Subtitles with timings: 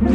[0.00, 0.08] 大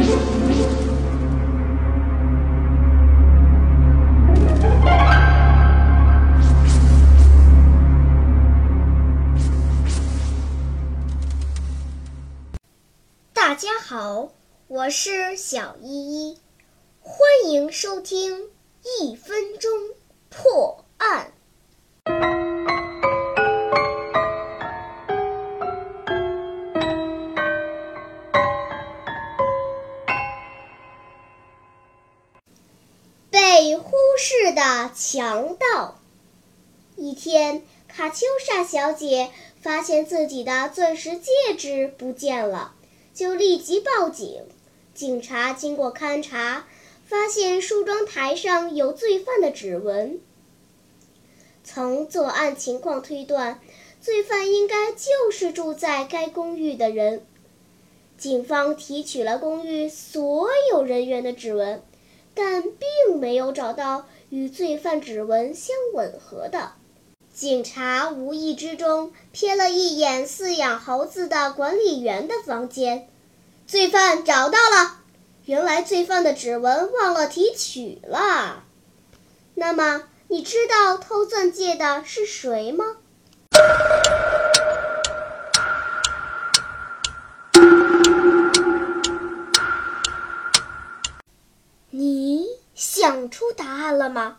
[13.54, 14.32] 家好，
[14.66, 16.38] 我是小依依，
[17.00, 18.50] 欢迎收听
[19.00, 19.70] 一分钟
[34.16, 36.00] 被忽视的强盗。
[36.96, 39.28] 一天，卡秋莎小姐
[39.60, 42.74] 发现自己的钻石戒指不见了。
[43.12, 44.42] 就立即报警。
[44.94, 46.66] 警察经过勘查，
[47.06, 50.18] 发现梳妆台上有罪犯的指纹。
[51.62, 53.60] 从作案情况推断，
[54.00, 57.22] 罪犯应该就是住在该公寓的人。
[58.16, 61.82] 警方提取了公寓所有人员的指纹，
[62.36, 66.72] 但并没有找到与罪犯指纹相吻合的。
[67.32, 73.08] 警察无意之中瞥了一眼饲养猴子的管理员的房间，
[73.66, 75.00] 罪犯找到了。
[75.46, 78.64] 原来罪犯的指纹忘了提取了。
[79.54, 82.96] 那么，你知道偷钻戒的是谁吗？
[93.30, 94.38] 出答案了吗？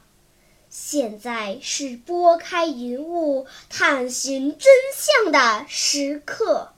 [0.70, 6.74] 现在是拨开云雾探寻真相的时刻，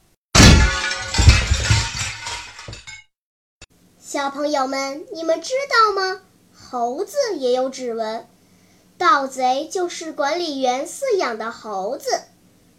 [4.00, 6.22] 小朋友们，你们知道吗？
[6.54, 8.28] 猴子也有指纹，
[8.98, 12.22] 盗贼就是管理员饲养的猴子。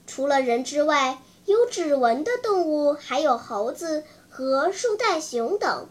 [0.06, 5.88] 除了人之外，有指纹的动物还有猴子和树袋熊等，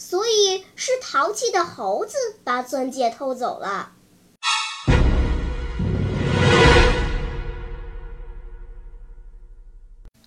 [0.00, 3.92] 所以是淘气的猴子把钻戒偷走了。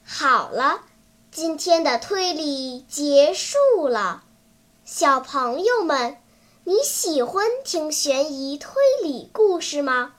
[0.06, 0.82] 好了，
[1.32, 4.24] 今天的推理结束了。
[4.86, 6.18] 小朋友们，
[6.66, 10.14] 你喜欢听悬疑推理故事吗？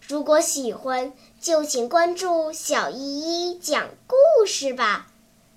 [0.00, 5.08] 如果喜欢，就请关注小依依讲故事吧。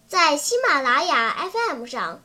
[0.06, 2.22] 在喜马拉雅 FM 上，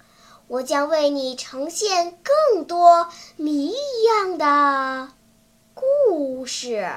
[0.53, 5.09] 我将为你呈现更多谜一样的
[5.73, 6.93] 故事。